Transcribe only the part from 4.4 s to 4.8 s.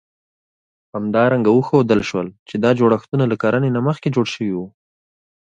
وو.